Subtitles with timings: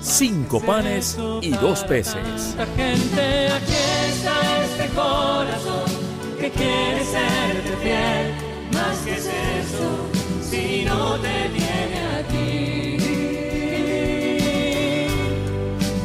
[0.00, 2.56] cinco panes y dos peces.
[2.76, 3.72] Gente, aquí
[4.08, 5.90] está este corazón
[6.38, 8.34] que quiere serte fiel.
[8.72, 10.08] Más que es eso,
[10.42, 12.98] si no te tiene a ti.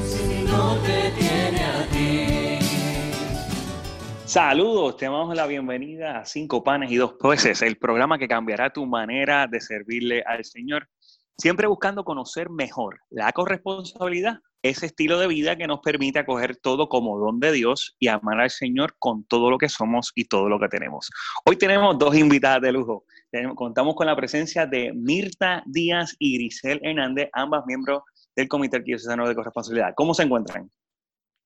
[0.08, 2.60] Si no te tiene a ti.
[4.26, 8.72] Saludos, te damos la bienvenida a Cinco Panes y Dos Peces, el programa que cambiará
[8.72, 10.90] tu manera de servirle al Señor,
[11.38, 16.88] siempre buscando conocer mejor la corresponsabilidad, ese estilo de vida que nos permite acoger todo
[16.88, 20.48] como don de Dios y amar al Señor con todo lo que somos y todo
[20.48, 21.10] lo que tenemos.
[21.46, 23.04] Hoy tenemos dos invitadas de lujo.
[23.56, 28.04] Contamos con la presencia de Mirta Díaz y Grisel Hernández, ambas miembros
[28.36, 29.94] del Comité Arquidiocesano de Corresponsabilidad.
[29.96, 30.72] ¿Cómo se encuentran?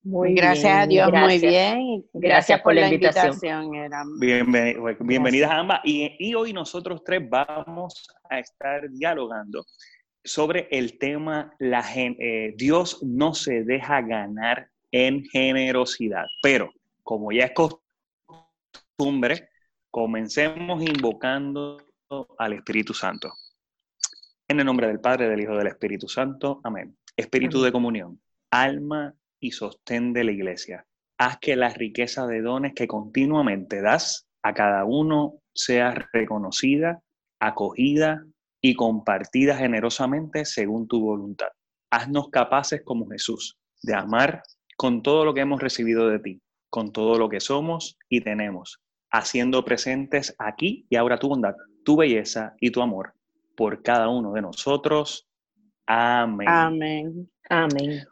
[0.07, 1.51] Muy gracias bien, a Dios, muy gracias.
[1.51, 1.81] bien.
[1.81, 3.33] y Gracias por la invitación.
[3.63, 4.19] invitación.
[4.19, 5.81] Bienven- pues, bienvenidas a ambas.
[5.83, 9.65] Y, y hoy nosotros tres vamos a estar dialogando
[10.23, 16.25] sobre el tema la gen- eh, Dios no se deja ganar en generosidad.
[16.41, 16.71] Pero,
[17.03, 19.49] como ya es costumbre,
[19.91, 21.77] comencemos invocando
[22.37, 23.29] al Espíritu Santo.
[24.47, 26.61] En el nombre del Padre, del Hijo y del Espíritu Santo.
[26.63, 26.95] Amén.
[27.17, 27.65] Espíritu Amén.
[27.65, 30.85] de comunión, alma y sostén de la iglesia.
[31.17, 37.01] Haz que la riqueza de dones que continuamente das a cada uno sea reconocida,
[37.39, 38.23] acogida
[38.61, 41.49] y compartida generosamente según tu voluntad.
[41.91, 44.43] Haznos capaces como Jesús de amar
[44.75, 48.81] con todo lo que hemos recibido de ti, con todo lo que somos y tenemos,
[49.11, 53.13] haciendo presentes aquí y ahora tu bondad, tu belleza y tu amor
[53.55, 55.27] por cada uno de nosotros.
[55.87, 56.47] Amén.
[56.47, 57.31] Amén.
[57.49, 58.05] Amén.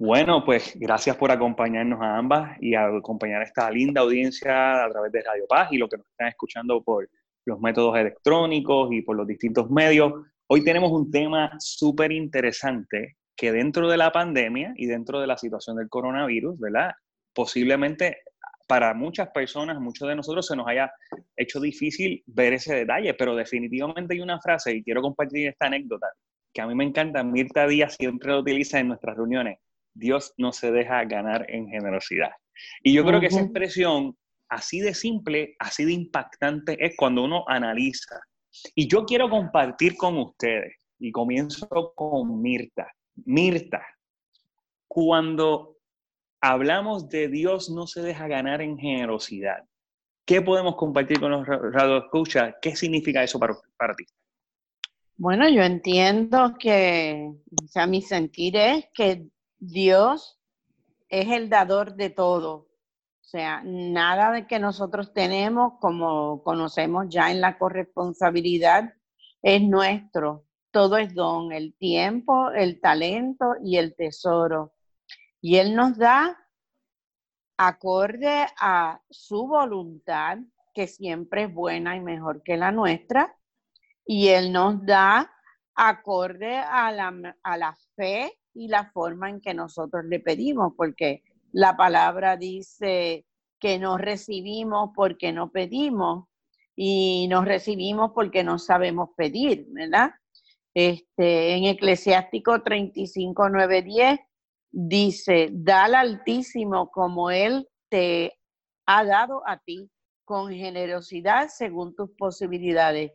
[0.00, 4.90] Bueno, pues gracias por acompañarnos a ambas y a acompañar a esta linda audiencia a
[4.90, 7.08] través de Radio Paz y lo que nos están escuchando por
[7.44, 10.12] los métodos electrónicos y por los distintos medios.
[10.46, 15.36] Hoy tenemos un tema súper interesante que dentro de la pandemia y dentro de la
[15.36, 16.92] situación del coronavirus, ¿verdad?
[17.34, 18.18] Posiblemente
[18.68, 20.92] para muchas personas, muchos de nosotros se nos haya
[21.36, 26.06] hecho difícil ver ese detalle, pero definitivamente hay una frase y quiero compartir esta anécdota
[26.52, 29.58] que a mí me encanta, Mirta Díaz siempre lo utiliza en nuestras reuniones.
[29.98, 32.30] Dios no se deja ganar en generosidad.
[32.82, 34.16] Y yo creo que esa expresión,
[34.48, 38.20] así de simple, así de impactante, es cuando uno analiza.
[38.74, 42.92] Y yo quiero compartir con ustedes, y comienzo con Mirta.
[43.24, 43.84] Mirta,
[44.88, 45.76] cuando
[46.40, 49.64] hablamos de Dios no se deja ganar en generosidad,
[50.24, 52.56] ¿qué podemos compartir con los radio escucha?
[52.60, 54.04] ¿Qué significa eso para, para ti?
[55.16, 57.32] Bueno, yo entiendo que,
[57.62, 59.26] o sea, mi sentir es que
[59.58, 60.40] Dios
[61.08, 62.54] es el dador de todo.
[62.54, 68.94] O sea, nada de que nosotros tenemos, como conocemos ya en la corresponsabilidad,
[69.42, 70.46] es nuestro.
[70.70, 74.74] Todo es don, el tiempo, el talento y el tesoro.
[75.40, 76.38] Y Él nos da
[77.56, 80.38] acorde a su voluntad,
[80.72, 83.36] que siempre es buena y mejor que la nuestra,
[84.06, 85.30] y Él nos da
[85.74, 91.22] acorde a la, a la fe y la forma en que nosotros le pedimos, porque
[91.52, 93.24] la palabra dice
[93.60, 96.26] que nos recibimos porque no pedimos
[96.76, 100.10] y nos recibimos porque no sabemos pedir, ¿verdad?
[100.74, 104.20] Este, en Eclesiástico 35, 9, 10
[104.70, 108.38] dice, da al Altísimo como Él te
[108.86, 109.90] ha dado a ti,
[110.24, 113.12] con generosidad según tus posibilidades,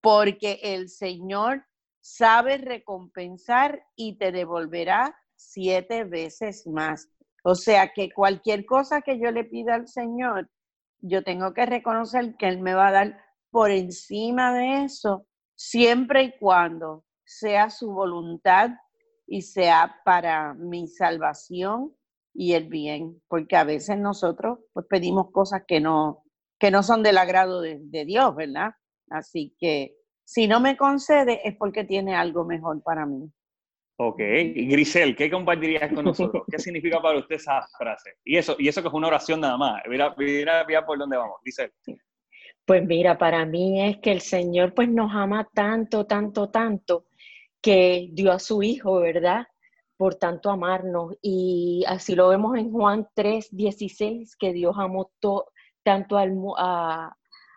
[0.00, 1.64] porque el Señor
[2.04, 7.08] sabe recompensar y te devolverá siete veces más.
[7.42, 10.50] O sea que cualquier cosa que yo le pida al Señor,
[11.00, 13.20] yo tengo que reconocer que Él me va a dar
[13.50, 18.70] por encima de eso, siempre y cuando sea su voluntad
[19.26, 21.96] y sea para mi salvación
[22.34, 26.22] y el bien, porque a veces nosotros pues pedimos cosas que no,
[26.58, 28.72] que no son del agrado de, de Dios, ¿verdad?
[29.08, 33.30] Así que si no me concede es porque tiene algo mejor para mí.
[33.96, 36.42] Ok, y Grisel, ¿qué compartirías con nosotros?
[36.50, 38.16] ¿Qué significa para usted esa frase?
[38.24, 39.82] Y eso, y eso que es una oración nada más.
[39.88, 41.72] Mira, mira, mira por dónde vamos, Grisel.
[42.64, 47.06] Pues mira, para mí es que el Señor pues nos ama tanto, tanto, tanto,
[47.62, 49.46] que dio a su Hijo, ¿verdad?
[49.96, 51.16] por tanto amarnos.
[51.22, 55.10] Y así lo vemos en Juan 3, 16, que Dios amó
[55.82, 56.36] tanto al,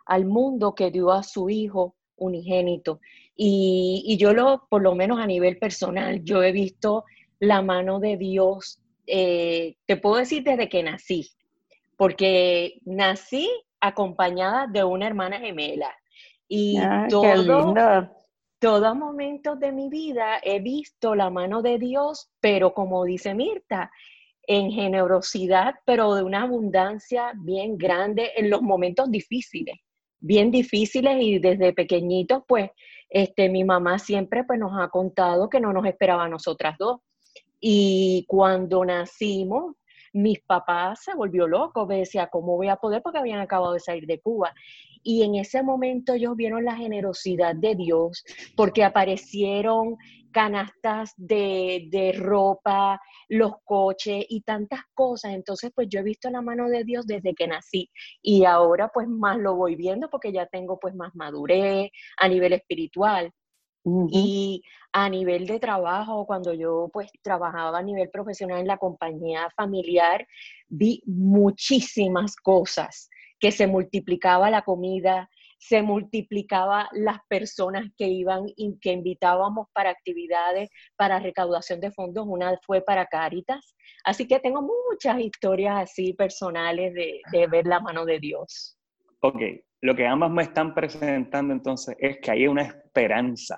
[0.05, 2.99] al mundo que dio a su Hijo unigénito.
[3.35, 7.05] Y, y, yo lo, por lo menos a nivel personal, yo he visto
[7.39, 11.29] la mano de Dios, eh, te puedo decir desde que nací,
[11.95, 13.49] porque nací
[13.79, 15.93] acompañada de una hermana gemela.
[16.49, 16.79] Y
[17.09, 17.73] todo,
[18.59, 23.91] todos momentos de mi vida he visto la mano de Dios, pero como dice Mirta,
[24.47, 29.75] en generosidad, pero de una abundancia bien grande en los momentos difíciles,
[30.19, 32.71] bien difíciles y desde pequeñitos, pues
[33.09, 36.99] este, mi mamá siempre pues, nos ha contado que no nos esperaba a nosotras dos.
[37.59, 39.75] Y cuando nacimos,
[40.13, 43.01] mis papás se volvió loco, me decía, ¿cómo voy a poder?
[43.01, 44.53] Porque habían acabado de salir de Cuba.
[45.03, 48.23] Y en ese momento ellos vieron la generosidad de Dios,
[48.55, 49.97] porque aparecieron
[50.37, 55.33] canastas de, de, ropa, los coches y tantas cosas.
[55.33, 57.89] Entonces, pues yo he visto la mano de Dios desde que nací
[58.21, 62.53] y ahora pues más lo voy viendo porque ya tengo pues más madurez a nivel
[62.53, 63.31] espiritual.
[64.11, 69.49] Y a nivel de trabajo, cuando yo pues trabajaba a nivel profesional en la compañía
[69.55, 70.27] familiar,
[70.67, 78.77] vi muchísimas cosas, que se multiplicaba la comida, se multiplicaba las personas que iban y
[78.79, 82.25] que invitábamos para actividades, para recaudación de fondos.
[82.27, 83.75] Una fue para Caritas.
[84.03, 88.77] Así que tengo muchas historias así personales de, de ver la mano de Dios.
[89.21, 89.41] Ok,
[89.81, 93.57] lo que ambas me están presentando entonces es que hay una esperanza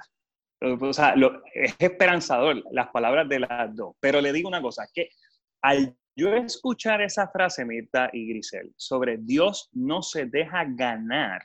[0.61, 1.15] o sea,
[1.53, 5.09] es esperanzador las palabras de las dos, pero le digo una cosa, que
[5.61, 11.41] al yo escuchar esa frase, Mirta y Grisel, sobre Dios no se deja ganar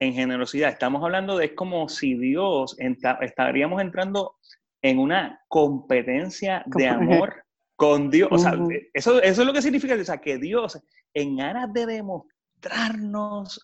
[0.00, 2.76] en generosidad, estamos hablando de es como si Dios
[3.20, 4.36] estaríamos entrando
[4.82, 7.44] en una competencia de amor
[7.76, 8.28] con Dios.
[8.32, 8.54] O sea,
[8.94, 10.82] eso, eso es lo que significa, o sea, que Dios,
[11.14, 13.58] en aras de demostrar mostrarnos,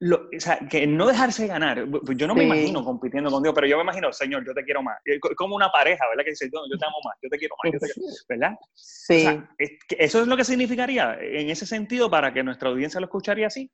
[0.00, 1.86] o sea, que no dejarse ganar.
[2.04, 4.64] Pues yo no me imagino compitiendo con Dios, pero yo me imagino, Señor, yo te
[4.64, 4.98] quiero más.
[5.04, 6.24] Eh, como una pareja, ¿verdad?
[6.24, 8.54] Que dice, yo te amo más, yo te quiero más, yo te quiero, ¿verdad?
[8.74, 9.26] Sí.
[9.98, 13.70] eso es lo que significaría en ese sentido para que nuestra audiencia lo escucharía así.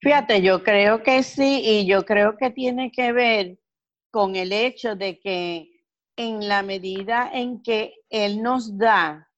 [0.00, 3.58] Fíjate, yo creo que sí, y yo creo que tiene que ver
[4.10, 5.70] con el hecho de que
[6.16, 9.30] en la medida en que Él nos da,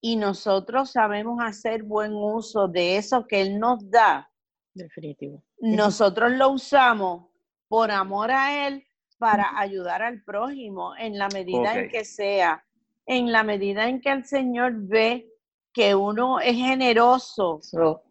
[0.00, 4.30] y nosotros sabemos hacer buen uso de eso que Él nos da,
[4.74, 5.42] definitivo.
[5.58, 7.28] Nosotros lo usamos
[7.68, 8.86] por amor a Él
[9.18, 12.64] para ayudar al prójimo en la medida en que sea,
[13.06, 15.28] en la medida en que el Señor ve
[15.72, 17.60] que uno es generoso,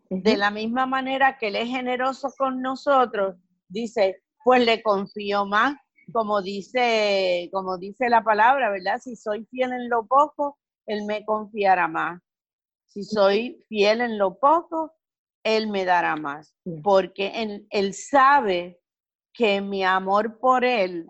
[0.09, 3.35] de la misma manera que Él es generoso con nosotros,
[3.67, 5.75] dice, pues le confío más,
[6.13, 8.99] como dice, como dice la palabra, ¿verdad?
[9.03, 12.21] Si soy fiel en lo poco, él me confiará más.
[12.85, 14.93] Si soy fiel en lo poco,
[15.43, 16.55] Él me dará más.
[16.83, 18.79] Porque Él sabe
[19.33, 21.07] que mi amor por Él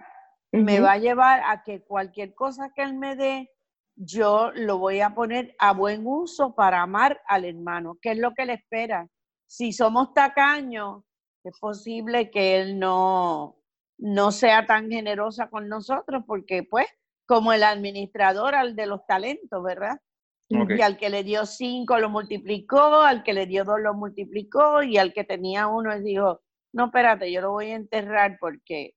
[0.51, 3.51] me va a llevar a que cualquier cosa que Él me dé,
[3.95, 8.33] yo lo voy a poner a buen uso para amar al hermano, que es lo
[8.33, 9.07] que Él espera.
[9.47, 11.03] Si somos tacaños,
[11.44, 13.57] es posible que Él no,
[13.97, 16.88] no sea tan generosa con nosotros porque pues
[17.25, 20.00] como el administrador al de los talentos, ¿verdad?
[20.48, 24.84] Y al que le dio cinco lo multiplicó, al que le dio dos lo multiplicó,
[24.84, 26.41] y al que tenía uno dijo,
[26.72, 28.93] no, espérate, yo lo voy a enterrar porque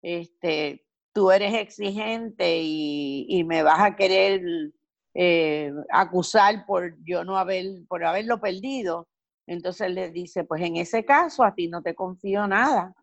[0.00, 0.85] este,
[1.16, 4.42] tú eres exigente y, me vas a querer
[5.14, 9.08] eh, acusar por yo no haber, por haberlo perdido.
[9.46, 12.94] Entonces le dice, pues en ese caso a ti no te confío nada,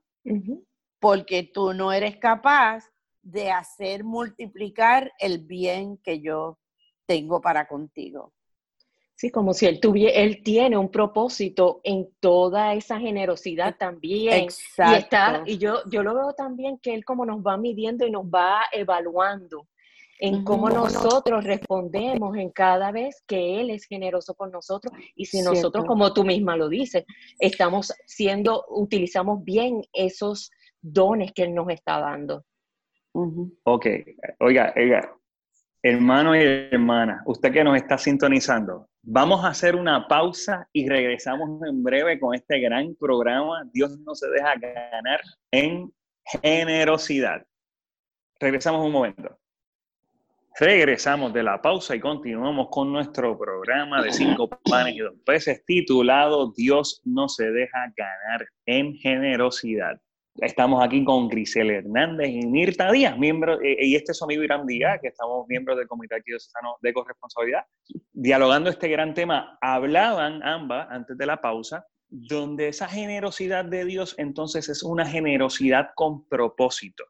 [1.00, 2.88] porque tú no eres capaz
[3.24, 6.60] de hacer multiplicar el bien que yo
[7.08, 8.32] tengo para contigo.
[9.16, 14.44] Sí, como si él tuviera, él tiene un propósito en toda esa generosidad también.
[14.44, 14.94] Exacto.
[14.94, 18.12] Y, está, y yo, yo lo veo también que él como nos va midiendo y
[18.12, 19.68] nos va evaluando
[20.20, 25.42] en cómo nosotros respondemos en cada vez que Él es generoso con nosotros y si
[25.42, 27.04] nosotros, como tú misma lo dices,
[27.40, 30.50] estamos siendo, utilizamos bien esos
[30.82, 32.46] dones que Él nos está dando.
[33.64, 33.88] Ok,
[34.40, 35.14] oiga, oiga,
[35.82, 41.62] hermano y hermana, usted que nos está sintonizando, vamos a hacer una pausa y regresamos
[41.68, 43.64] en breve con este gran programa.
[43.74, 45.94] Dios no se deja ganar en
[46.42, 47.46] generosidad.
[48.40, 49.38] Regresamos un momento.
[50.60, 55.66] Regresamos de la pausa y continuamos con nuestro programa de cinco panes y dos peces
[55.66, 60.00] titulado Dios no se deja ganar en generosidad.
[60.38, 64.42] Estamos aquí con Grisel Hernández y Mirta Díaz, miembro, eh, y este es su amigo
[64.42, 67.66] Irán Díaz, que estamos miembros del Comité Arquidiocesano de Corresponsabilidad,
[68.12, 69.60] dialogando este gran tema.
[69.62, 75.90] Hablaban ambas antes de la pausa, donde esa generosidad de Dios entonces es una generosidad
[75.96, 77.04] con propósito.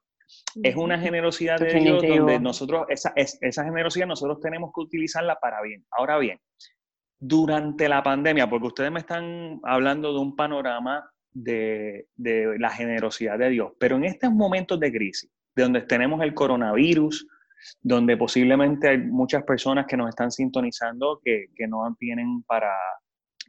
[0.61, 5.61] Es una generosidad de Dios donde nosotros, esa, esa generosidad nosotros tenemos que utilizarla para
[5.61, 5.85] bien.
[5.91, 6.39] Ahora bien,
[7.19, 13.49] durante la pandemia, porque ustedes me están hablando de un panorama de, la generosidad de
[13.49, 13.73] Dios.
[13.79, 17.27] Pero en estos momentos de crisis, de donde tenemos el coronavirus,
[17.81, 22.73] donde posiblemente hay muchas personas que nos están sintonizando que, no tienen para,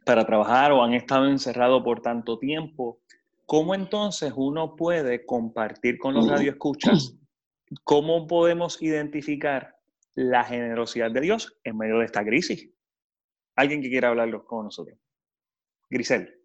[0.05, 2.99] para trabajar o han estado encerrados por tanto tiempo,
[3.45, 7.15] ¿cómo entonces uno puede compartir con los radioescuchas?
[7.83, 9.75] ¿Cómo podemos identificar
[10.13, 12.69] la generosidad de Dios en medio de esta crisis?
[13.55, 14.97] ¿Alguien que quiera hablarlo con nosotros?
[15.89, 16.44] Grisel.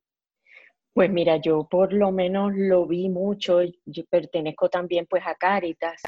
[0.93, 6.03] Pues mira, yo por lo menos lo vi mucho, yo pertenezco también pues a Cáritas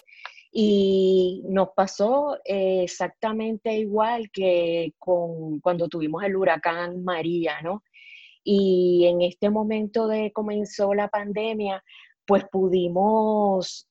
[0.50, 7.84] y nos pasó exactamente igual que con cuando tuvimos el huracán María, ¿no?
[8.44, 11.82] Y en este momento de comenzó la pandemia,
[12.26, 13.88] pues pudimos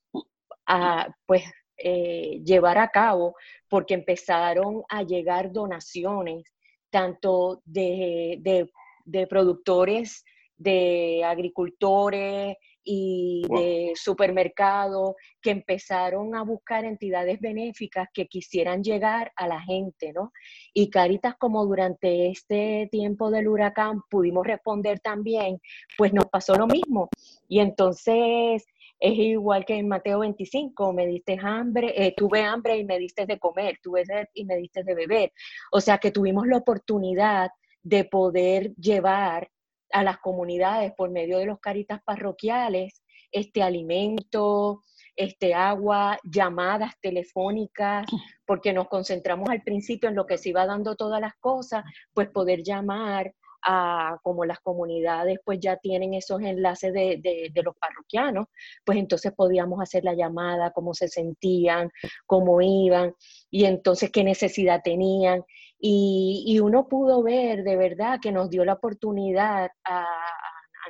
[0.68, 1.44] ah, pues
[1.78, 3.36] eh, llevar a cabo
[3.70, 6.44] porque empezaron a llegar donaciones
[6.90, 8.70] tanto de,
[9.06, 10.26] de productores
[10.62, 19.48] de agricultores y de supermercados que empezaron a buscar entidades benéficas que quisieran llegar a
[19.48, 20.32] la gente, ¿no?
[20.74, 25.60] Y Caritas, como durante este tiempo del huracán pudimos responder también,
[25.98, 27.10] pues nos pasó lo mismo.
[27.48, 28.66] Y entonces
[29.00, 33.26] es igual que en Mateo 25, me diste hambre, eh, tuve hambre y me diste
[33.26, 35.34] de comer, tuve sed y me diste de beber.
[35.72, 37.50] O sea que tuvimos la oportunidad
[37.84, 39.50] de poder llevar
[39.92, 44.84] a las comunidades por medio de los caritas parroquiales, este alimento,
[45.16, 48.06] este agua, llamadas telefónicas,
[48.46, 51.84] porque nos concentramos al principio en lo que se iba dando todas las cosas,
[52.14, 53.34] pues poder llamar
[53.64, 58.48] a como las comunidades pues ya tienen esos enlaces de, de, los parroquianos,
[58.86, 61.90] pues entonces podíamos hacer la llamada, cómo se sentían,
[62.26, 63.14] cómo iban
[63.50, 65.44] y entonces qué necesidad tenían
[65.84, 70.06] y, uno pudo ver de verdad que nos dio la oportunidad a,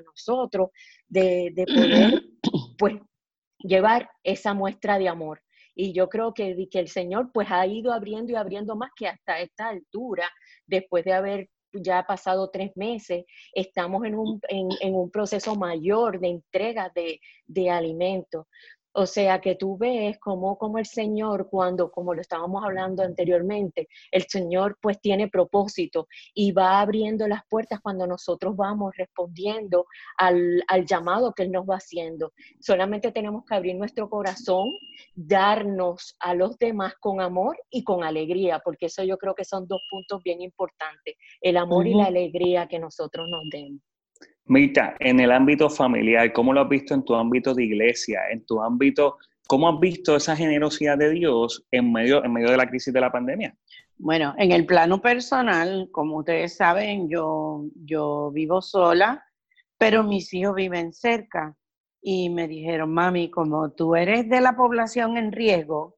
[0.06, 0.70] nosotros
[1.08, 2.24] de, poder
[2.78, 2.96] pues
[3.60, 5.42] llevar esa muestra de amor.
[5.75, 9.08] Y yo creo que, que el Señor pues ha ido abriendo y abriendo más que
[9.08, 10.30] hasta esta altura,
[10.66, 16.30] después de haber ya pasado tres meses, estamos en un, en, un proceso mayor de
[16.30, 18.48] entrega de, de alimentos.
[18.94, 23.88] O sea que tú ves como, como el Señor, cuando, como lo estábamos hablando anteriormente,
[24.12, 29.86] el Señor pues tiene propósito y va abriendo las puertas cuando nosotros vamos respondiendo
[30.18, 32.34] al, al llamado que Él nos va haciendo.
[32.60, 34.70] Solamente tenemos que abrir nuestro corazón,
[35.16, 39.68] darnos a los demás con amor y con alegría, porque eso yo creo que son
[39.68, 43.82] dos puntos bien importantes, el amor y la alegría que nosotros nos demos.
[44.46, 48.46] Mirta, en el ámbito familiar, ¿cómo lo has visto en tu ámbito de iglesia, en
[48.46, 49.18] tu ámbito,
[49.48, 53.02] cómo has visto esa generosidad de Dios en medio, en medio de la crisis de
[53.02, 53.56] la pandemia?
[53.98, 59.24] Bueno, en el plano personal, como ustedes saben, yo, yo vivo sola,
[59.78, 61.56] pero mis hijos viven cerca
[62.02, 65.98] y me dijeron, mami, como tú eres de la población en riesgo,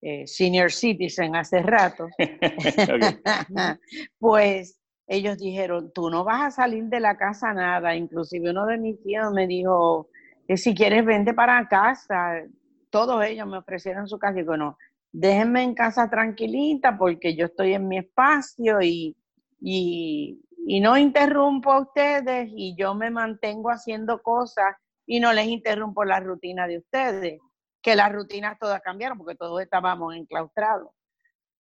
[0.00, 2.08] eh, senior citizen hace rato,
[4.18, 7.94] pues ellos dijeron, tú no vas a salir de la casa nada.
[7.94, 10.08] Inclusive uno de mis tíos me dijo,
[10.56, 12.42] si quieres vente para casa.
[12.90, 14.78] Todos ellos me ofrecieron su casa y digo, no,
[15.12, 19.16] déjenme en casa tranquilita porque yo estoy en mi espacio y,
[19.60, 25.46] y, y no interrumpo a ustedes y yo me mantengo haciendo cosas y no les
[25.46, 27.40] interrumpo la rutina de ustedes,
[27.82, 30.88] que las rutinas todas cambiaron porque todos estábamos enclaustrados.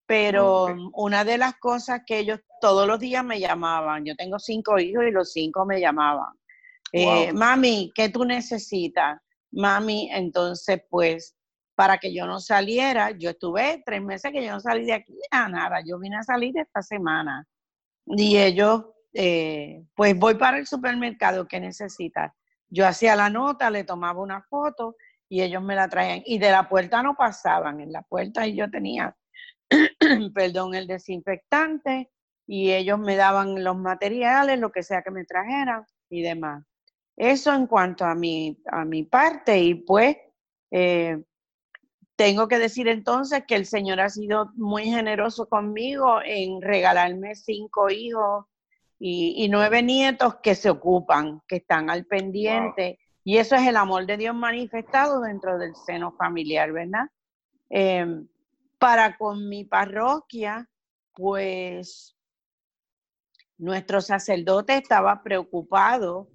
[0.06, 4.80] Pero una de las cosas que ellos todos los días me llamaban, yo tengo cinco
[4.80, 6.34] hijos y los cinco me llamaban.
[6.92, 9.20] Eh, mami, ¿qué tú necesitas?
[9.52, 11.36] Mami, entonces pues
[11.76, 15.18] para que yo no saliera, yo estuve tres meses que yo no salí de aquí
[15.32, 17.48] a nada, yo vine a salir esta semana.
[18.06, 22.32] Y ellos, eh, pues voy para el supermercado, ¿qué necesitas?
[22.70, 24.96] Yo hacía la nota, le tomaba una foto
[25.30, 26.22] y ellos me la traían.
[26.26, 29.16] Y de la puerta no pasaban, en la puerta y yo tenía
[30.34, 32.10] perdón, el desinfectante
[32.46, 36.64] y ellos me daban los materiales, lo que sea que me trajeran y demás.
[37.16, 40.18] Eso en cuanto a mi, a mi parte y pues
[40.72, 41.22] eh,
[42.16, 47.90] tengo que decir entonces que el Señor ha sido muy generoso conmigo en regalarme cinco
[47.90, 48.46] hijos
[49.00, 54.06] y, nueve nietos que se ocupan, que están al pendiente Y eso es el amor
[54.06, 57.08] de Dios manifestado dentro del seno familiar, ¿verdad?
[57.70, 58.28] Em,
[58.84, 60.70] para con mi parroquia,
[61.14, 62.18] pues
[63.58, 66.28] nuestro sacerdote estaba preocupado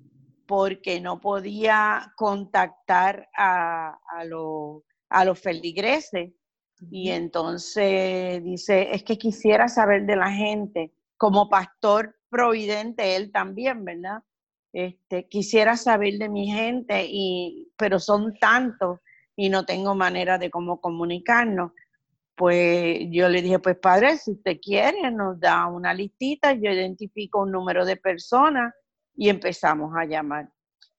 [0.47, 3.99] porque no podía contactar a,
[5.11, 6.33] a los feligreses.
[6.91, 13.85] Y entonces dice, es que quisiera saber de la gente, como pastor providente, él también,
[13.85, 14.23] ¿verdad?
[14.73, 19.01] Este, quisiera saber de mi gente, y, pero son tantos
[19.37, 21.73] y no tengo manera de cómo comunicarnos.
[22.39, 27.43] Pues yo le dije, pues padre, si usted quiere, nos da una listita, yo identifico
[27.43, 28.73] un número de personas
[29.17, 30.49] y empezamos a llamar.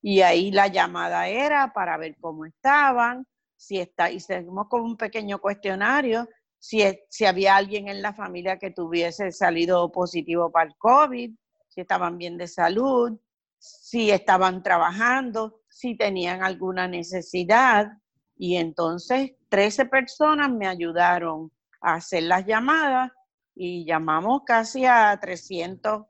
[0.02, 4.98] Y ahí la llamada era para ver cómo estaban, si está, y seguimos con un
[4.98, 6.28] pequeño cuestionario,
[6.60, 11.32] si, había alguien en la familia que tuviese salido positivo para el COVID,
[11.70, 13.18] si estaban bien de salud,
[13.58, 17.94] si estaban trabajando, si tenían alguna necesidad.
[18.40, 23.12] Y entonces 13 personas me ayudaron a hacer las llamadas
[23.54, 26.06] y llamamos casi a 300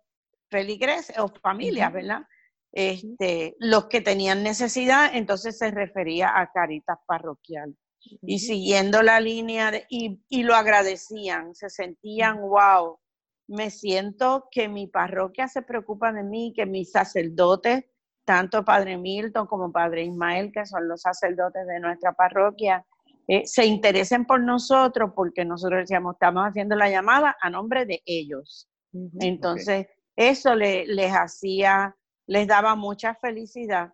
[0.52, 2.22] feligreses o familias, ¿verdad?
[2.72, 7.76] Este, los que tenían necesidad, entonces se refería a Caritas Parroquial.
[8.22, 13.00] Y siguiendo la línea, de, y, y lo agradecían, se sentían, wow,
[13.48, 17.86] me siento que mi parroquia se preocupa de mí, que mis sacerdotes,
[18.30, 22.86] tanto Padre Milton como Padre Ismael, que son los sacerdotes de nuestra parroquia,
[23.28, 28.04] eh, se interesen por nosotros porque nosotros decíamos, estamos haciendo la llamada a nombre de
[28.06, 28.70] ellos.
[29.20, 31.96] Entonces, eso les hacía,
[32.28, 33.94] les daba mucha felicidad.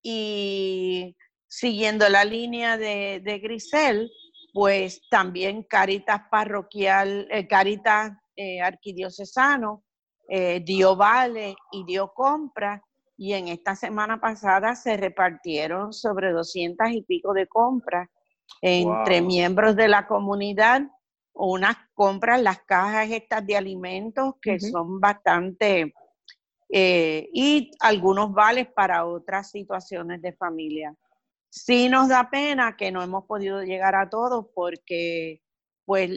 [0.00, 1.16] Y
[1.48, 4.08] siguiendo la línea de, de Grisel,
[4.52, 9.82] pues también Caritas Parroquial, eh, Caritas eh, arquidiocesano
[10.64, 12.80] dio vale y dio compra
[13.16, 18.08] y en esta semana pasada se repartieron sobre 200 y pico de compras
[18.60, 20.82] entre miembros de la comunidad,
[21.32, 25.94] unas compras, las cajas estas de alimentos que son bastante,
[26.68, 30.94] eh, y algunos vales para otras situaciones de familia.
[31.50, 35.40] Sí nos da pena que no hemos podido llegar a todos porque
[35.84, 36.10] pues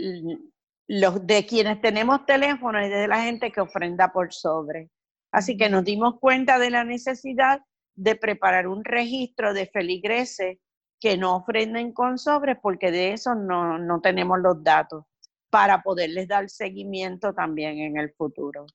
[0.88, 4.90] los de quienes tenemos teléfono y de la gente que ofrenda por sobre.
[5.38, 7.62] Así que nos dimos cuenta de la necesidad
[7.94, 10.58] de preparar un registro de feligreses
[11.00, 15.06] que no ofrenden con sobres porque de eso no, no tenemos los datos
[15.52, 18.64] para poderles dar seguimiento también en el futuro.
[18.64, 18.68] O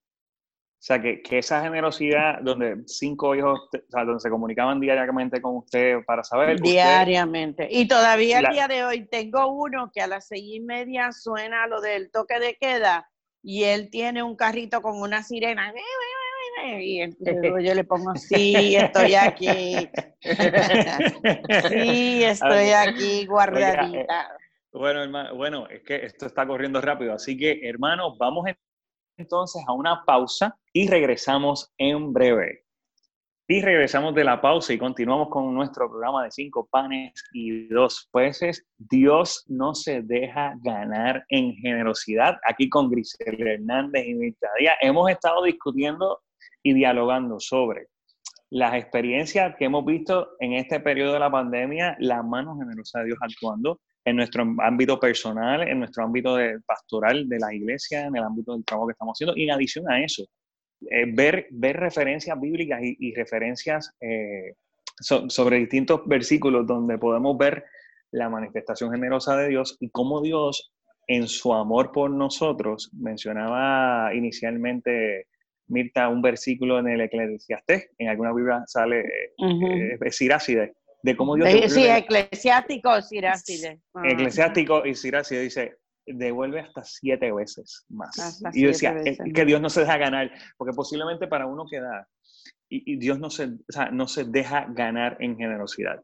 [0.79, 5.57] sea, que, que, esa generosidad donde cinco hijos, o sea, donde se comunicaban diariamente con
[5.57, 6.61] usted para saber.
[6.61, 7.67] Diariamente.
[7.73, 11.67] y todavía el día de hoy tengo uno que a las seis y media suena
[11.67, 13.09] lo del toque de queda
[13.43, 15.73] y él tiene un carrito con una sirena.
[16.65, 17.01] Y
[17.65, 19.89] yo le pongo, sí, estoy aquí.
[21.69, 24.23] sí, estoy aquí guardadita.
[24.23, 28.47] Eh, bueno, hermano, bueno, es que esto está corriendo rápido, así que hermanos, vamos
[29.19, 32.65] entonces a una pausa y regresamos en breve.
[33.49, 38.09] Y regresamos de la pausa y continuamos con nuestro programa de cinco panes y dos
[38.13, 38.65] peces.
[38.79, 42.39] Dios no se deja ganar en generosidad.
[42.49, 46.23] Aquí con Grisel Hernández y Mirta Díaz hemos estado discutiendo
[46.63, 47.89] y dialogando sobre
[48.51, 53.07] las experiencias que hemos visto en este periodo de la pandemia, la mano generosa de
[53.07, 58.17] Dios actuando, en nuestro ámbito personal, en nuestro ámbito de pastoral de la iglesia, en
[58.17, 59.37] el ámbito del trabajo que estamos haciendo.
[59.37, 60.25] Y en adición a eso,
[60.91, 64.55] eh, ver, ver referencias bíblicas y, referencias eh,
[65.01, 67.65] sobre distintos versículos donde podemos ver
[68.11, 70.75] la manifestación generosa de Dios y cómo Dios,
[71.07, 75.29] en su amor por nosotros, mencionaba inicialmente
[75.69, 79.05] Mirta un versículo en el Eclesiastés, en alguna Biblia sale
[79.39, 80.73] uh
[81.05, 81.49] de cómo Dios...
[81.73, 83.81] Sí, eclesiástico y Siráside.
[84.05, 88.41] Eclesiástico y Siráside dice, devuelve hasta siete veces más.
[88.53, 88.95] y yo decía,
[89.35, 92.09] que Dios no se deja ganar, porque posiblemente para uno queda,
[92.69, 96.01] y, y Dios no se, o sea, no se deja ganar en generosidad.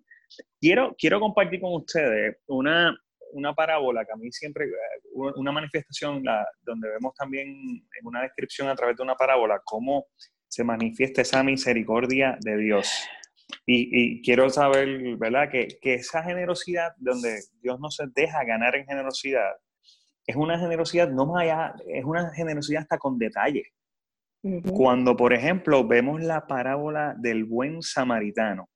[0.61, 2.97] Quiero, quiero compartir con ustedes una,
[3.33, 4.67] una parábola que a mí siempre,
[5.15, 10.07] una manifestación la, donde vemos también en una descripción a través de una parábola cómo
[10.49, 12.91] se manifiesta esa misericordia de Dios.
[13.67, 15.51] Y, quiero saber, ¿verdad?
[15.51, 19.53] Que, que, esa generosidad, donde Dios no se deja ganar en generosidad,
[20.27, 23.65] es una generosidad no más allá, es una generosidad hasta con detalle.
[24.73, 28.69] Cuando, por ejemplo, vemos la parábola del buen samaritano,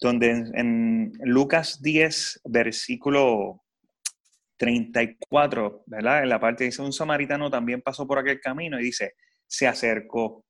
[0.00, 3.63] donde en, Lucas 10, versículo
[4.56, 6.22] 34, ¿verdad?
[6.22, 9.14] En la parte dice, un samaritano también pasó por aquel camino y dice,
[9.46, 10.44] se acercó,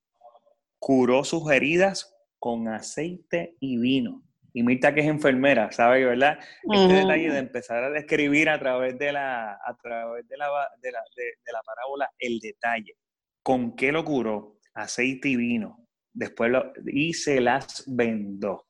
[0.78, 4.22] curó sus heridas con aceite y vino.
[4.52, 6.38] Y Mirta, que es enfermera, sabe, ¿verdad?
[6.62, 10.46] Este detalle de empezar a describir a través de la, a través de la,
[10.80, 12.96] de la, de, la parábola el detalle.
[13.42, 14.60] ¿Con qué lo curó?
[14.74, 15.88] Aceite y vino.
[16.12, 18.68] Después lo, y se las vendó.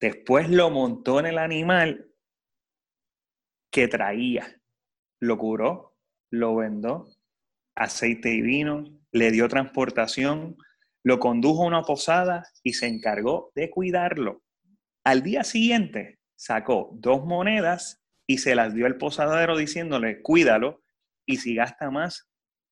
[0.00, 2.09] Después lo montó en el animal
[3.70, 4.60] que traía.
[5.20, 5.96] Lo curó,
[6.30, 7.08] lo vendó,
[7.74, 10.56] aceite y vino, le dio transportación,
[11.02, 14.42] lo condujo a una posada y se encargó de cuidarlo.
[15.04, 20.82] Al día siguiente sacó dos monedas y se las dio al posadero diciéndole, cuídalo
[21.26, 22.28] y si gasta más,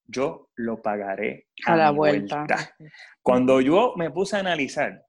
[0.07, 2.47] yo lo pagaré a, la vuelta.
[3.23, 5.05] Cuando yo me puse a analizar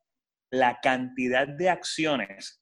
[0.51, 2.58] la cantidad de acciones,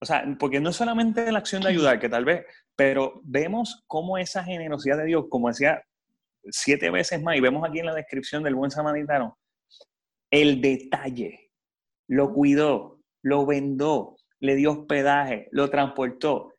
[0.00, 2.44] o sea, porque no es solamente la acción de ayudar, que tal vez,
[2.76, 5.82] pero vemos cómo esa generosidad de Dios, como decía
[6.50, 9.38] siete veces más, y vemos aquí en la descripción del buen samaritano,
[10.30, 11.50] el detalle,
[12.08, 16.52] lo cuidó, lo vendó, le dio hospedaje, lo transportó.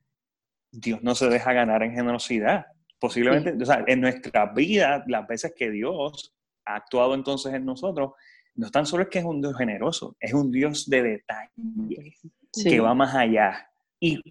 [0.71, 2.65] Dios no se deja ganar en generosidad.
[2.99, 8.13] Posiblemente, o sea, en nuestra vida, las veces que Dios ha actuado entonces en nosotros,
[8.55, 12.15] no tan solo es que es un Dios generoso, es un Dios de detalle,
[12.63, 13.69] que va más allá.
[13.99, 14.21] ¿Y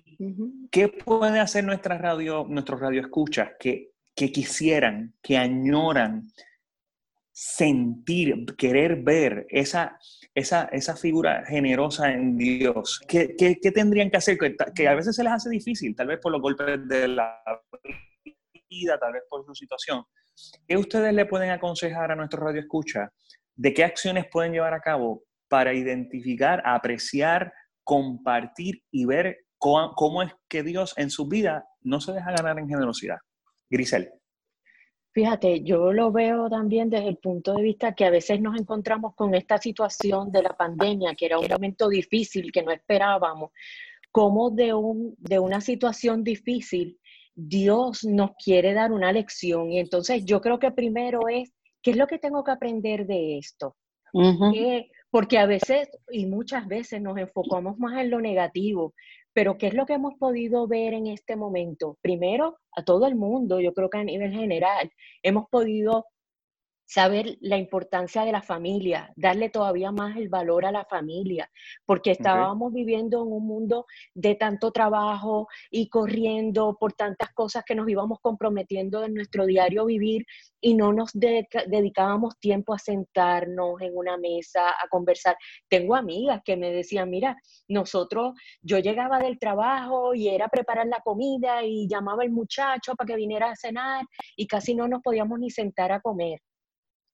[0.71, 6.31] qué puede hacer nuestra radio, nuestros radioescuchas que, que quisieran, que añoran
[7.33, 9.99] sentir, querer ver esa,
[10.35, 13.01] esa, esa figura generosa en Dios?
[13.09, 14.39] ¿Qué, qué, qué tendrían que hacer?
[14.39, 17.43] Que, que, a veces se les hace difícil, tal vez por los golpes de la
[18.71, 20.05] vida, tal vez por su situación.
[20.67, 23.13] ¿Qué ustedes le pueden aconsejar a nuestro radio escucha?
[23.57, 30.33] ¿De qué acciones pueden llevar a cabo para identificar, apreciar, compartir y ver cómo, es
[30.49, 33.19] que Dios en su vida no se deja ganar en generosidad?
[33.71, 34.11] Grisel.
[35.13, 39.15] Fíjate, yo lo veo también desde el punto de vista que a veces nos encontramos
[39.15, 43.53] con esta situación de la pandemia, que era un momento difícil que no esperábamos,
[44.11, 46.99] como de, un, de una situación difícil
[47.35, 49.71] Dios nos quiere dar una lección.
[49.71, 51.53] Y entonces yo creo que primero es,
[51.85, 53.77] ¿qué es lo que tengo que aprender de esto?
[55.11, 58.95] porque a veces y muchas veces nos enfocamos más en lo negativo,
[59.33, 61.99] pero ¿qué es lo que hemos podido ver en este momento?
[62.01, 64.91] Primero, a todo el mundo, yo creo que a nivel general,
[65.23, 66.07] hemos podido
[66.85, 71.51] saber la importancia de la familia, darle todavía más el valor a la familia,
[71.87, 77.75] porque estábamos viviendo en un mundo de tanto trabajo y corriendo por tantas cosas que
[77.75, 80.27] nos íbamos comprometiendo en nuestro diario vivir
[80.61, 85.37] y no nos dedicábamos tiempo a sentarnos en una mesa a conversar.
[85.69, 87.37] Tengo amigas que me decían, mira,
[87.69, 93.09] nosotros, yo llegaba del trabajo y era preparar la comida y llamaba al muchacho para
[93.09, 94.05] que viniera a cenar
[94.37, 96.41] y casi no nos podíamos ni sentar a comer.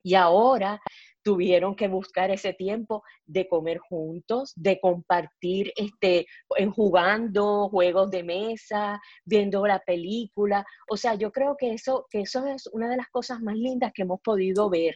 [0.03, 0.81] Y ahora
[1.23, 6.27] tuvieron que buscar ese tiempo de comer juntos, de compartir, este,
[6.75, 10.65] jugando juegos de mesa, viendo la película.
[10.89, 13.93] O sea, yo creo que eso, que eso es una de las cosas más lindas
[13.95, 14.95] que hemos podido ver.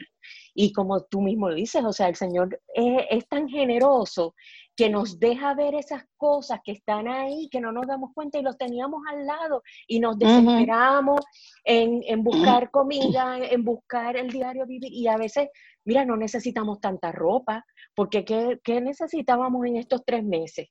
[0.55, 4.35] Y como tú mismo dices, o sea, el Señor es, es tan generoso
[4.77, 8.43] que nos deja ver esas cosas que están ahí, que no nos damos cuenta y
[8.43, 11.21] los teníamos al lado y nos desesperamos
[11.65, 14.93] en, en, buscar comida, en buscar el diario vivir.
[14.93, 15.49] Y a veces,
[15.85, 20.69] mira, no necesitamos tanta ropa, porque ¿qué, qué necesitábamos en estos tres meses?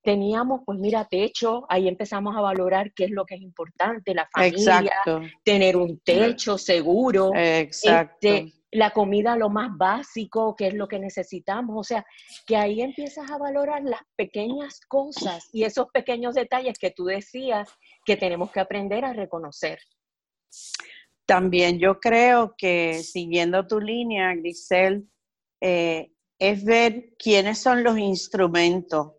[0.00, 4.26] teníamos, pues mira, techo, ahí empezamos a valorar qué es lo que es importante, la
[4.32, 4.90] familia,
[5.44, 8.28] tener un techo seguro, Exacto.
[8.28, 11.76] Este, la comida lo más básico, que es lo que necesitamos.
[11.78, 12.04] O sea,
[12.46, 17.68] que ahí empiezas a valorar las pequeñas cosas y esos pequeños detalles que tú decías
[18.04, 19.78] que tenemos que aprender a reconocer.
[21.26, 25.08] También yo creo que siguiendo tu línea, Grisel,
[25.60, 29.12] eh, es ver quiénes son los instrumentos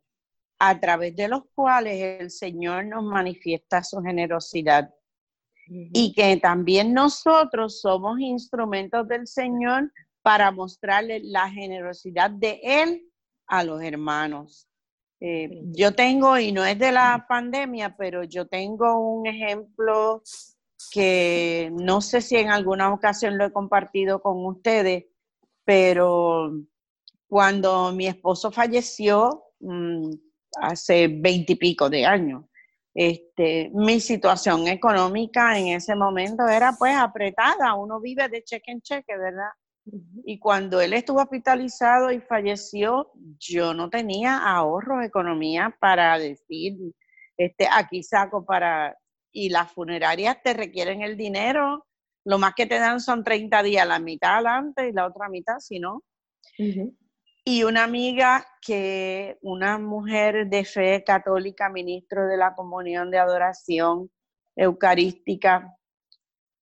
[0.60, 4.90] a través de los cuales el Señor nos manifiesta su generosidad
[5.70, 13.04] y que también nosotros somos instrumentos del Señor para mostrarle la generosidad de Él
[13.48, 14.68] a los hermanos.
[15.22, 20.24] Eh, yo tengo, y no es de la pandemia, pero yo tengo un ejemplo
[20.92, 25.06] que no sé si en alguna ocasión lo he compartido con ustedes,
[25.66, 26.52] pero
[27.28, 30.10] cuando mi esposo falleció mm,
[30.62, 32.46] hace veintipico de años,
[32.94, 38.82] este, mi situación económica en ese momento era pues apretada, uno vive de cheque en
[38.82, 39.52] cheque, ¿verdad?
[40.26, 46.78] Y cuando él estuvo hospitalizado y falleció, yo no tenía ahorro, economía para decir,
[47.38, 48.96] este, aquí saco para,
[49.32, 51.88] y las funerarias te requieren el dinero,
[52.26, 55.60] lo más que te dan son 30 días, la mitad adelante y la otra mitad,
[55.60, 56.04] si no.
[57.46, 64.10] y una amiga que, una mujer de fe católica, ministro de la comunión de adoración
[64.56, 65.76] eucarística,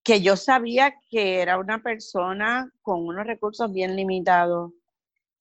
[0.04, 4.72] que yo sabía que era una persona con unos recursos bien limitados.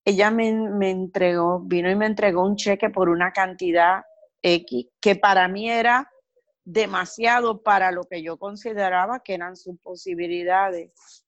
[0.04, 4.04] Ella me, me entregó, vino y me entregó un cheque por una cantidad
[4.42, 6.10] X, que para mí era
[6.64, 11.25] demasiado para lo que yo consideraba que eran sus posibilidades.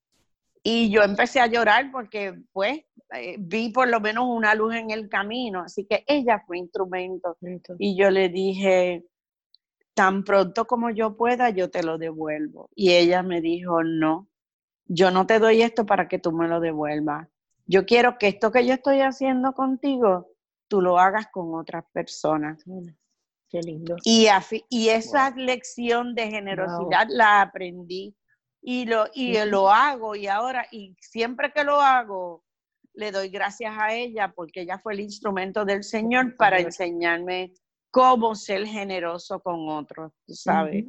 [0.70, 2.82] Y yo empecé a llorar porque, pues,
[3.14, 5.62] eh, vi por lo menos una luz en el camino.
[5.62, 7.38] Así que ella fue instrumento.
[7.78, 9.06] Y yo le dije,
[9.94, 12.68] tan pronto como yo pueda, yo te lo devuelvo.
[12.74, 14.28] Y ella me dijo, no,
[14.84, 17.28] yo no te doy esto para que tú me lo devuelvas.
[17.64, 20.28] Yo quiero que esto que yo estoy haciendo contigo,
[20.68, 22.62] tú lo hagas con otras personas.
[23.48, 23.96] Qué lindo.
[24.04, 24.26] Y,
[24.68, 28.14] y esa lección de generosidad la aprendí
[28.70, 32.44] y lo, y lo hago y ahora, y siempre que lo hago,
[32.92, 37.54] le doy gracias a ella porque ella fue el instrumento del Señor para enseñarme
[37.90, 40.84] cómo ser generoso con otros, ¿sabes?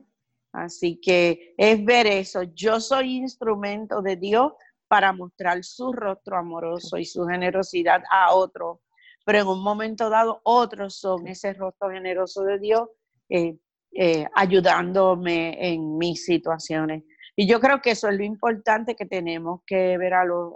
[0.51, 2.43] Así que es ver eso.
[2.53, 4.51] Yo soy instrumento de Dios
[4.89, 8.79] para mostrar su rostro amoroso y su generosidad a otros,
[9.23, 12.89] pero en un momento dado otros son ese rostro generoso de Dios
[13.29, 13.55] eh,
[13.93, 17.03] eh, ayudándome en mis situaciones.
[17.39, 20.55] Y yo creo que eso es lo importante que tenemos que ver a los,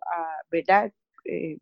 [0.52, 0.92] ¿verdad?
[1.24, 1.58] Eh,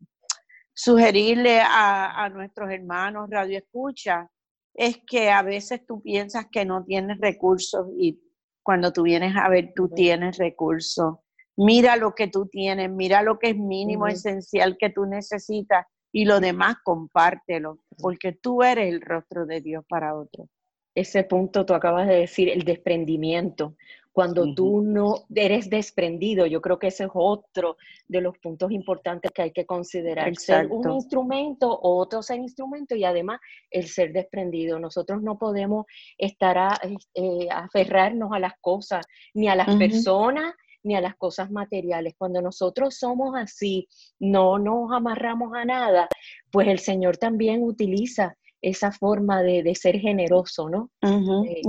[0.74, 4.28] sugerirle a, nuestros hermanos radio escucha
[4.74, 8.20] es que a veces tú piensas que no tienes recursos y
[8.64, 11.18] cuando tú vienes a ver, tú tienes recursos.
[11.56, 16.24] Mira lo que tú tienes, mira lo que es mínimo, esencial que tú necesitas y
[16.24, 20.48] lo demás compártelo, porque tú eres el rostro de Dios para otros.
[20.94, 23.76] Ese punto tú acabas de decir, el desprendimiento.
[24.12, 29.30] Cuando tú no eres desprendido, yo creo que ese es otro de los puntos importantes
[29.32, 30.36] que hay que considerar.
[30.36, 34.78] Ser un instrumento o otro ser instrumento y además el ser desprendido.
[34.78, 35.86] Nosotros no podemos
[36.18, 36.78] estar a,
[37.14, 42.14] eh, aferrarnos a las cosas, ni a las personas, ni a las cosas materiales.
[42.18, 46.08] Cuando nosotros somos así, no nos amarramos a nada,
[46.50, 50.90] pues el Señor también utiliza esa forma de, ser generoso, ¿no?
[51.02, 51.62] Eh,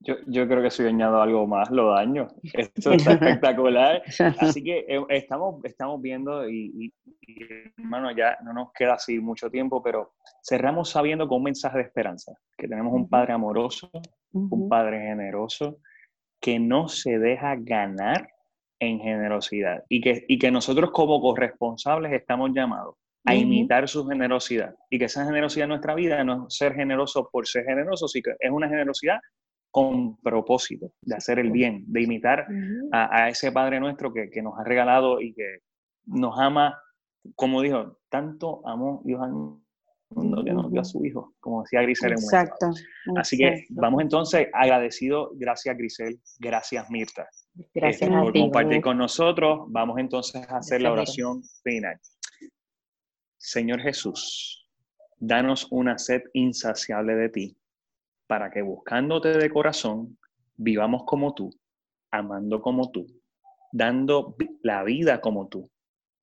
[0.00, 2.28] yo, yo, creo que si añado algo más lo daño.
[2.42, 4.02] Esto está espectacular.
[4.38, 6.92] Así que eh, estamos, estamos viendo y,
[7.78, 11.84] hermano, ya no nos queda así mucho tiempo, pero cerramos sabiendo con un mensaje de
[11.84, 13.90] esperanza, que tenemos un Padre amoroso,
[14.32, 15.78] un Padre generoso,
[16.40, 18.28] que no se deja ganar
[18.80, 24.74] en generosidad y que, y que nosotros como corresponsables estamos llamados a imitar su generosidad
[24.90, 28.24] y que esa generosidad en nuestra vida no es ser generoso por ser generoso, sino
[28.24, 29.18] que es una generosidad
[29.70, 32.46] con propósito de hacer el bien, de imitar
[32.92, 35.58] a, ese Padre nuestro que, nos ha regalado y que
[36.06, 36.78] nos ama,
[37.34, 41.82] como dijo, tanto amó Dios al mundo que nos dio a su Hijo, como decía
[41.82, 42.12] Grisel.
[42.12, 42.70] Exacto.
[43.16, 47.26] Así que vamos entonces agradecido, gracias Grisel, gracias Mirta.
[47.74, 49.62] Gracias este, por compartir con nosotros.
[49.70, 51.98] Vamos entonces a hacer la oración final.
[53.44, 54.66] Señor Jesús,
[55.18, 57.56] danos una sed insaciable de ti
[58.26, 60.16] para que buscándote de corazón
[60.56, 61.50] vivamos como tú,
[62.10, 63.06] amando como tú,
[63.70, 65.70] dando la vida como tú,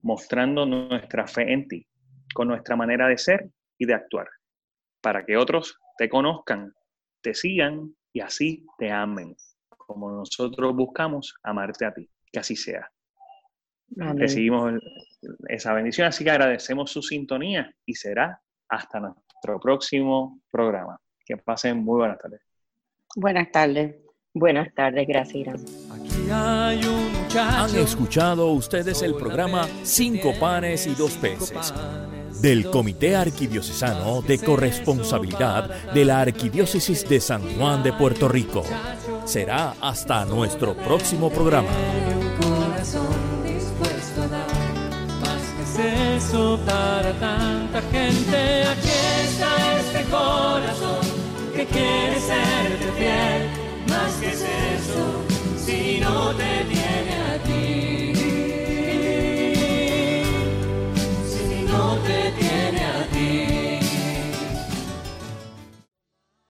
[0.00, 1.86] mostrando nuestra fe en ti,
[2.34, 4.26] con nuestra manera de ser y de actuar,
[5.00, 6.74] para que otros te conozcan,
[7.20, 9.36] te sigan y así te amen,
[9.68, 12.10] como nosotros buscamos amarte a ti.
[12.32, 12.90] Que así sea.
[13.90, 14.74] Recibimos
[15.48, 20.98] esa bendición, así que agradecemos su sintonía y será hasta nuestro próximo programa.
[21.24, 22.40] Que pasen muy buenas tardes.
[23.14, 23.96] Buenas tardes.
[24.34, 25.62] Buenas tardes, gracias,
[26.30, 31.74] Han escuchado ustedes el programa Cinco panes y dos peces
[32.40, 38.64] del Comité Arquidiocesano de Corresponsabilidad de la Arquidiócesis de San Juan de Puerto Rico.
[39.26, 41.68] Será hasta nuestro próximo programa.
[46.32, 48.64] Para tanta gente.
[48.66, 48.88] Aquí
[49.22, 51.04] está este corazón
[51.54, 53.50] que quiere serte fiel.
[53.88, 55.24] Más que es eso,
[55.58, 56.64] si no te